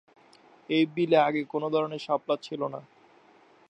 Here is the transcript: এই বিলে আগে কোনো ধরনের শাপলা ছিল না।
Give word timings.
এই 0.69 0.83
বিলে 0.95 1.17
আগে 1.27 1.41
কোনো 1.43 1.67
ধরনের 1.69 2.01
শাপলা 2.07 2.35
ছিল 2.41 2.61
না। 2.73 2.79